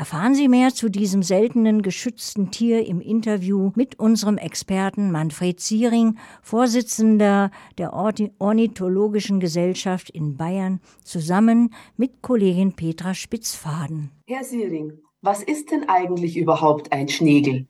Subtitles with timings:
[0.00, 6.16] Erfahren Sie mehr zu diesem seltenen geschützten Tier im Interview mit unserem Experten Manfred Ziering,
[6.40, 14.10] Vorsitzender der Ornithologischen Gesellschaft in Bayern, zusammen mit Kollegin Petra Spitzfaden.
[14.26, 17.66] Herr Ziering, was ist denn eigentlich überhaupt ein Schnegel?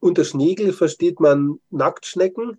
[0.00, 2.56] Unter Schnegel versteht man Nacktschnecken,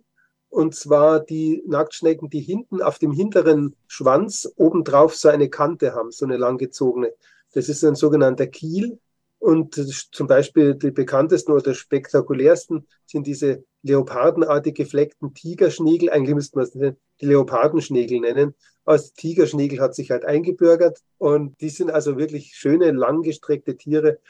[0.48, 6.12] und zwar die Nacktschnecken, die hinten auf dem hinteren Schwanz obendrauf so eine Kante haben,
[6.12, 7.12] so eine langgezogene.
[7.52, 8.98] Das ist ein sogenannter Kiel.
[9.42, 9.74] Und
[10.12, 16.10] zum Beispiel die bekanntesten oder spektakulärsten sind diese leopardenartig gefleckten Tigerschnägel.
[16.10, 18.54] Eigentlich müsste man es die Leopardenschnägel nennen.
[18.84, 21.00] Als Tigerschnägel hat sich halt eingebürgert.
[21.18, 24.20] Und die sind also wirklich schöne, langgestreckte Tiere,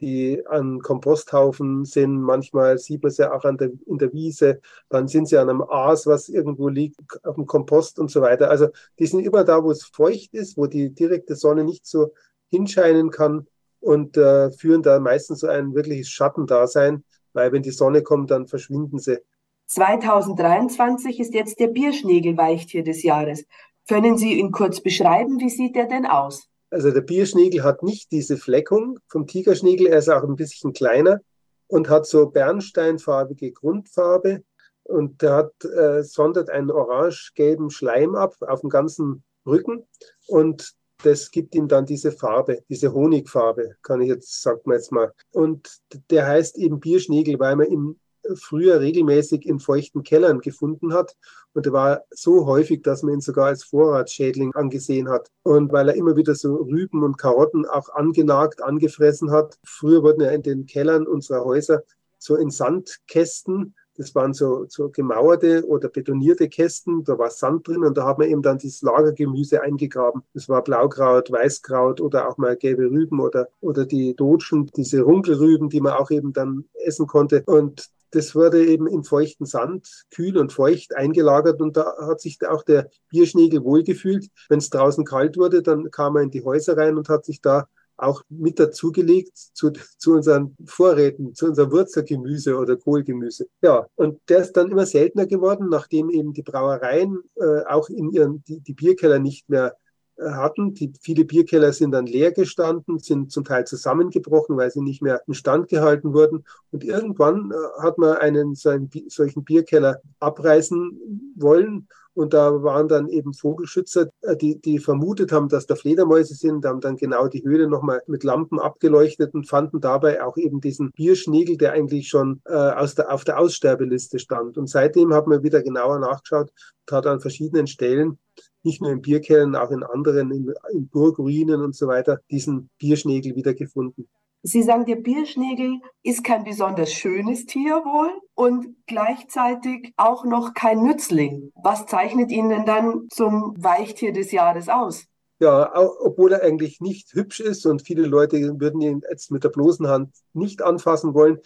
[0.00, 2.20] die an Komposthaufen sind.
[2.20, 4.60] Manchmal sieht man sie auch an der, in der Wiese.
[4.88, 8.48] Dann sind sie an einem Aas, was irgendwo liegt, auf dem Kompost und so weiter.
[8.48, 8.68] Also
[9.00, 12.12] die sind immer da, wo es feucht ist, wo die direkte Sonne nicht so
[12.50, 13.48] hinscheinen kann
[13.80, 18.46] und äh, führen da meistens so ein wirkliches Schattendasein, weil wenn die Sonne kommt, dann
[18.46, 19.18] verschwinden sie.
[19.66, 23.44] 2023 ist jetzt der Bierschnägel-Weichtier des Jahres.
[23.88, 25.38] Können Sie ihn kurz beschreiben?
[25.40, 26.48] Wie sieht er denn aus?
[26.70, 31.20] Also der Bierschnägel hat nicht diese Fleckung vom Tigerschnägel, er ist auch ein bisschen kleiner
[31.66, 34.42] und hat so bernsteinfarbige Grundfarbe
[34.84, 39.84] und der hat, äh, sondert einen orange-gelben Schleim ab auf dem ganzen Rücken
[40.26, 44.92] und das gibt ihm dann diese Farbe, diese Honigfarbe, kann ich jetzt, sagt man jetzt
[44.92, 45.12] mal.
[45.32, 48.00] Und der heißt eben Bierschnägel, weil man ihn
[48.34, 51.16] früher regelmäßig in feuchten Kellern gefunden hat.
[51.52, 55.28] Und er war so häufig, dass man ihn sogar als Vorratsschädling angesehen hat.
[55.42, 59.58] Und weil er immer wieder so Rüben und Karotten auch angenagt, angefressen hat.
[59.64, 61.82] Früher wurden ja in den Kellern unserer Häuser
[62.18, 67.84] so in Sandkästen das waren so, so gemauerte oder betonierte Kästen, da war Sand drin
[67.84, 70.22] und da hat man eben dann dieses Lagergemüse eingegraben.
[70.32, 75.68] Das war Blaukraut, Weißkraut oder auch mal gelbe Rüben oder, oder die Dotschen, diese Runkelrüben,
[75.68, 77.42] die man auch eben dann essen konnte.
[77.44, 82.38] Und das wurde eben im feuchten Sand, kühl und feucht eingelagert und da hat sich
[82.48, 84.30] auch der Bierschnägel wohlgefühlt.
[84.48, 87.42] Wenn es draußen kalt wurde, dann kam er in die Häuser rein und hat sich
[87.42, 87.68] da
[88.02, 93.46] auch mit dazugelegt zu, zu unseren Vorräten, zu unserem Wurzelgemüse oder Kohlgemüse.
[93.62, 98.10] Ja, und der ist dann immer seltener geworden, nachdem eben die Brauereien äh, auch in
[98.10, 99.76] ihren, die, die Bierkeller nicht mehr
[100.22, 100.74] hatten.
[100.74, 105.22] Die, viele Bierkeller sind dann leer gestanden, sind zum Teil zusammengebrochen, weil sie nicht mehr
[105.26, 106.44] instand gehalten wurden.
[106.70, 108.70] Und irgendwann äh, hat man einen so
[109.08, 115.48] solchen Bierkeller abreißen wollen und da waren dann eben Vogelschützer, äh, die, die vermutet haben,
[115.48, 119.80] dass da Fledermäuse sind, haben dann genau die Höhle nochmal mit Lampen abgeleuchtet und fanden
[119.80, 124.58] dabei auch eben diesen Bierschnägel, der eigentlich schon äh, aus der, auf der Aussterbeliste stand.
[124.58, 126.50] Und seitdem haben wir wieder genauer nachgeschaut
[126.90, 128.18] und hat an verschiedenen Stellen
[128.62, 133.34] nicht nur in Bierkellen, auch in anderen, in, in Burgruinen und so weiter, diesen Bierschnägel
[133.36, 134.08] wiedergefunden.
[134.42, 140.82] Sie sagen, der Bierschnägel ist kein besonders schönes Tier wohl und gleichzeitig auch noch kein
[140.82, 141.52] Nützling.
[141.62, 145.09] Was zeichnet ihn denn dann zum Weichtier des Jahres aus?
[145.42, 149.48] Ja, obwohl er eigentlich nicht hübsch ist und viele Leute würden ihn jetzt mit der
[149.48, 151.38] bloßen Hand nicht anfassen wollen,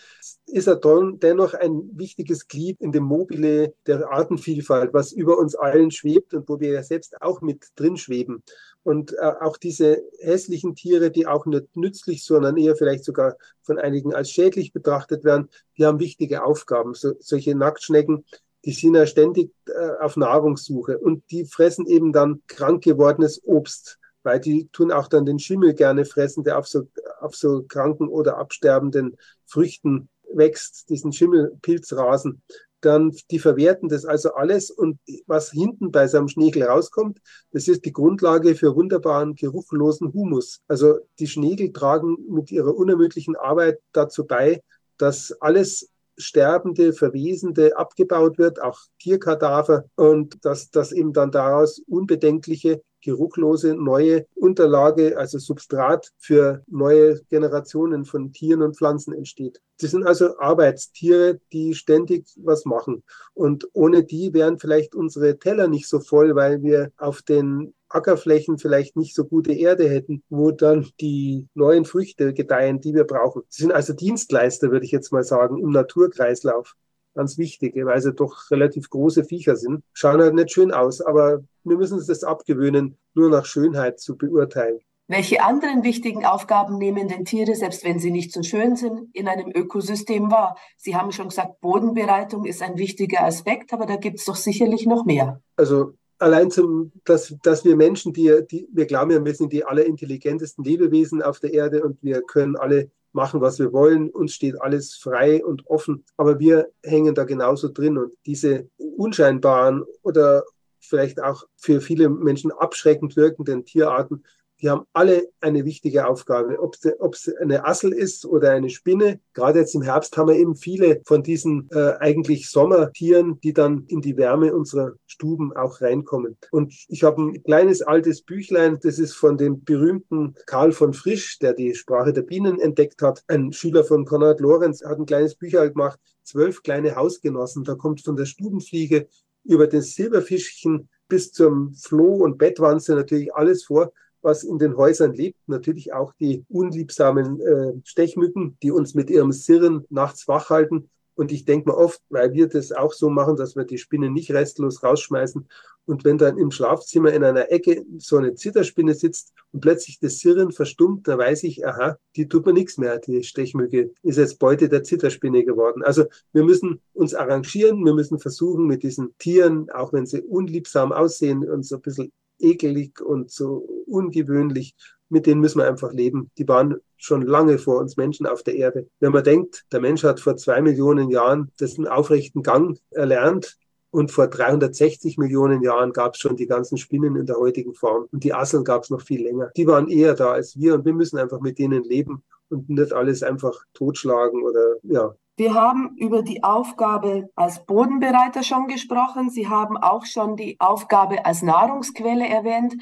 [0.46, 5.92] ist er dennoch ein wichtiges Glied in dem Mobile der Artenvielfalt, was über uns allen
[5.92, 8.42] schwebt und wo wir ja selbst auch mit drin schweben.
[8.82, 13.78] Und äh, auch diese hässlichen Tiere, die auch nicht nützlich, sondern eher vielleicht sogar von
[13.78, 16.94] einigen als schädlich betrachtet werden, die haben wichtige Aufgaben.
[16.94, 18.24] So, solche Nacktschnecken,
[18.64, 23.98] die sind ja ständig äh, auf Nahrungssuche und die fressen eben dann krank gewordenes Obst,
[24.22, 26.88] weil die tun auch dann den Schimmel gerne fressen, der auf so,
[27.20, 29.16] auf so kranken oder absterbenden
[29.46, 32.42] Früchten wächst, diesen Schimmelpilzrasen
[32.84, 37.18] dann die verwerten das also alles und was hinten bei seinem Schnegel rauskommt,
[37.50, 40.60] das ist die Grundlage für wunderbaren geruchlosen Humus.
[40.68, 44.62] Also die Schnegel tragen mit ihrer unermüdlichen Arbeit dazu bei,
[44.98, 52.82] dass alles Sterbende, Verwesende abgebaut wird, auch Tierkadaver und dass, dass eben dann daraus unbedenkliche
[53.04, 59.60] geruchlose neue Unterlage, also Substrat für neue Generationen von Tieren und Pflanzen entsteht.
[59.76, 63.04] Sie sind also Arbeitstiere, die ständig was machen.
[63.34, 68.58] Und ohne die wären vielleicht unsere Teller nicht so voll, weil wir auf den Ackerflächen
[68.58, 73.42] vielleicht nicht so gute Erde hätten, wo dann die neuen Früchte gedeihen, die wir brauchen.
[73.48, 76.74] Sie sind also Dienstleister, würde ich jetzt mal sagen, im Naturkreislauf
[77.14, 79.82] ganz wichtig, weil sie doch relativ große Viecher sind.
[79.92, 84.16] Schauen halt nicht schön aus, aber wir müssen uns das abgewöhnen, nur nach Schönheit zu
[84.16, 84.80] beurteilen.
[85.06, 89.28] Welche anderen wichtigen Aufgaben nehmen denn Tiere, selbst wenn sie nicht so schön sind, in
[89.28, 90.56] einem Ökosystem wahr?
[90.78, 94.86] Sie haben schon gesagt, Bodenbereitung ist ein wichtiger Aspekt, aber da gibt es doch sicherlich
[94.86, 95.42] noch mehr.
[95.56, 99.64] Also allein zum, dass, dass wir Menschen, die, die, wir glauben ja, wir sind die
[99.64, 104.60] allerintelligentesten Lebewesen auf der Erde und wir können alle machen, was wir wollen, uns steht
[104.60, 107.96] alles frei und offen, aber wir hängen da genauso drin.
[107.96, 110.44] Und diese unscheinbaren oder
[110.80, 114.24] vielleicht auch für viele Menschen abschreckend wirkenden Tierarten
[114.60, 116.58] die haben alle eine wichtige Aufgabe.
[116.60, 116.76] Ob
[117.14, 119.20] es eine Assel ist oder eine Spinne.
[119.32, 123.84] Gerade jetzt im Herbst haben wir eben viele von diesen äh, eigentlich Sommertieren, die dann
[123.88, 126.36] in die Wärme unserer Stuben auch reinkommen.
[126.50, 131.38] Und ich habe ein kleines altes Büchlein, das ist von dem berühmten Karl von Frisch,
[131.40, 133.22] der die Sprache der Bienen entdeckt hat.
[133.26, 137.64] Ein Schüler von Konrad Lorenz hat ein kleines Büchlein gemacht, zwölf kleine Hausgenossen.
[137.64, 139.08] Da kommt von der Stubenfliege
[139.44, 143.92] über das Silberfischchen bis zum Floh und Bettwanze natürlich alles vor
[144.24, 145.38] was in den Häusern lebt.
[145.46, 150.88] Natürlich auch die unliebsamen äh, Stechmücken, die uns mit ihrem Sirren nachts wach halten.
[151.16, 154.12] Und ich denke mir oft, weil wir das auch so machen, dass wir die Spinnen
[154.12, 155.46] nicht restlos rausschmeißen.
[155.86, 160.18] Und wenn dann im Schlafzimmer in einer Ecke so eine Zitterspinne sitzt und plötzlich das
[160.18, 162.98] Sirren verstummt, dann weiß ich, aha, die tut mir nichts mehr.
[162.98, 165.84] Die Stechmücke ist jetzt Beute der Zitterspinne geworden.
[165.84, 170.90] Also wir müssen uns arrangieren, wir müssen versuchen, mit diesen Tieren, auch wenn sie unliebsam
[170.90, 172.12] aussehen, uns ein bisschen
[172.44, 173.56] ekelig und so
[173.86, 174.74] ungewöhnlich.
[175.08, 176.30] Mit denen müssen wir einfach leben.
[176.38, 178.88] Die waren schon lange vor uns Menschen auf der Erde.
[179.00, 183.58] Wenn man denkt, der Mensch hat vor zwei Millionen Jahren dessen aufrechten Gang erlernt,
[183.94, 188.08] und vor 360 Millionen Jahren gab es schon die ganzen Spinnen in der heutigen Form.
[188.10, 189.52] Und die Asseln gab es noch viel länger.
[189.56, 192.92] Die waren eher da als wir und wir müssen einfach mit denen leben und nicht
[192.92, 199.30] alles einfach totschlagen oder ja, wir haben über die Aufgabe als Bodenbereiter schon gesprochen.
[199.30, 202.74] Sie haben auch schon die Aufgabe als Nahrungsquelle erwähnt.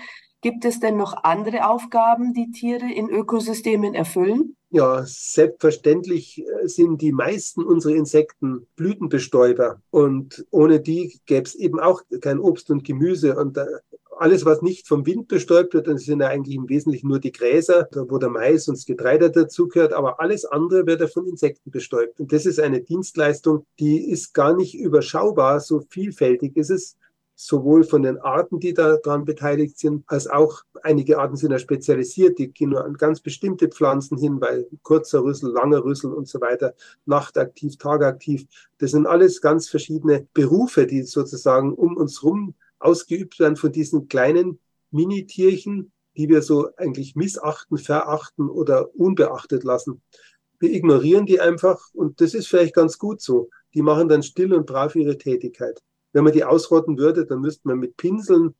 [0.42, 4.56] Gibt es denn noch andere Aufgaben, die Tiere in Ökosystemen erfüllen?
[4.70, 9.80] Ja, selbstverständlich äh, sind die meisten unserer Insekten Blütenbestäuber.
[9.90, 13.36] Und ohne die gäbe es eben auch kein Obst und Gemüse.
[13.36, 13.66] Und äh,
[14.18, 17.32] alles, was nicht vom Wind bestäubt wird, das sind ja eigentlich im Wesentlichen nur die
[17.32, 21.70] Gräser, wo der Mais und das Getreide dazugehört, aber alles andere wird ja von Insekten
[21.70, 22.20] bestäubt.
[22.20, 26.96] Und das ist eine Dienstleistung, die ist gar nicht überschaubar, so vielfältig ist es
[27.34, 32.38] sowohl von den Arten, die daran beteiligt sind, als auch einige Arten sind ja spezialisiert,
[32.38, 36.40] die gehen nur an ganz bestimmte Pflanzen hin, weil kurzer Rüssel, langer Rüssel und so
[36.40, 36.74] weiter,
[37.06, 38.46] nachtaktiv, tagaktiv.
[38.78, 44.08] Das sind alles ganz verschiedene Berufe, die sozusagen um uns rum ausgeübt werden von diesen
[44.08, 44.58] kleinen
[44.90, 50.02] Mini-Tierchen, die wir so eigentlich missachten, verachten oder unbeachtet lassen.
[50.58, 53.48] Wir ignorieren die einfach und das ist vielleicht ganz gut so.
[53.74, 55.80] Die machen dann still und brav ihre Tätigkeit.
[56.12, 58.54] Wenn man die ausrotten würde, dann müsste man mit Pinseln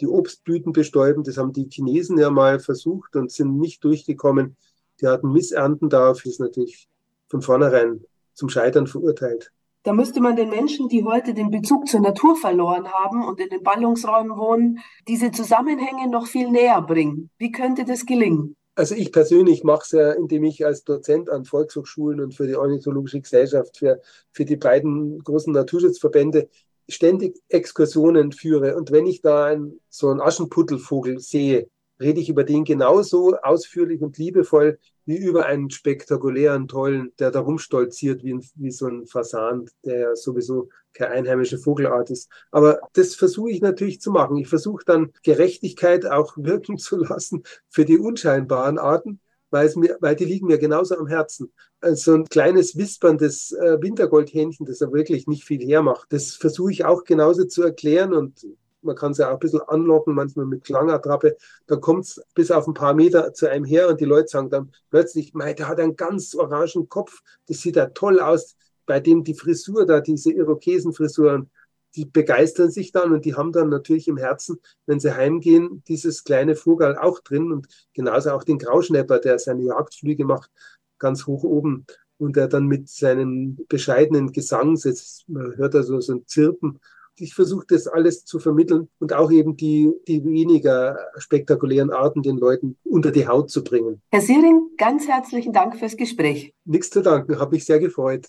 [0.00, 1.22] die Obstblüten bestäuben.
[1.22, 4.56] Das haben die Chinesen ja mal versucht und sind nicht durchgekommen.
[5.00, 6.88] Die hatten Missernten da, ist natürlich
[7.28, 9.52] von vornherein zum Scheitern verurteilt.
[9.86, 13.50] Da müsste man den Menschen, die heute den Bezug zur Natur verloren haben und in
[13.50, 17.30] den Ballungsräumen wohnen, diese Zusammenhänge noch viel näher bringen.
[17.38, 18.56] Wie könnte das gelingen?
[18.74, 22.56] Also ich persönlich mache es ja, indem ich als Dozent an Volkshochschulen und für die
[22.56, 24.00] Ornithologische Gesellschaft, für,
[24.32, 26.48] für die beiden großen Naturschutzverbände
[26.88, 28.76] ständig Exkursionen führe.
[28.76, 31.68] Und wenn ich da ein, so einen Aschenputtelvogel sehe,
[32.00, 37.40] rede ich über den genauso ausführlich und liebevoll wie über einen spektakulären, tollen, der da
[37.40, 42.28] rumstolziert wie, ein, wie so ein Fasan, der ja sowieso keine einheimische Vogelart ist.
[42.50, 44.36] Aber das versuche ich natürlich zu machen.
[44.36, 49.20] Ich versuche dann Gerechtigkeit auch wirken zu lassen für die unscheinbaren Arten,
[49.50, 51.52] weil, es mir, weil die liegen mir genauso am Herzen.
[51.80, 56.84] Also ein kleines wisperndes äh, Wintergoldhähnchen, das ja wirklich nicht viel hermacht, das versuche ich
[56.84, 58.44] auch genauso zu erklären und
[58.86, 61.36] man kann es ja auch ein bisschen anlocken, manchmal mit Klangattrappe.
[61.66, 64.50] Da kommt es bis auf ein paar Meter zu einem her und die Leute sagen
[64.50, 68.56] dann plötzlich, mei, der hat einen ganz orangen Kopf, das sieht ja toll aus.
[68.86, 71.50] Bei dem die Frisur da, diese Irokesenfrisuren,
[71.96, 76.24] die begeistern sich dann und die haben dann natürlich im Herzen, wenn sie heimgehen, dieses
[76.24, 80.50] kleine Vogel auch drin und genauso auch den Grauschnepper, der seine Jagdflüge macht,
[80.98, 81.86] ganz hoch oben
[82.18, 84.78] und der dann mit seinem bescheidenen Gesang,
[85.26, 86.80] man hört also so ein Zirpen,
[87.18, 92.36] ich versuche das alles zu vermitteln und auch eben die, die weniger spektakulären Arten den
[92.36, 94.02] Leuten unter die Haut zu bringen.
[94.10, 96.52] Herr Siering, ganz herzlichen Dank fürs Gespräch.
[96.64, 98.26] Nichts zu danken, habe mich sehr gefreut.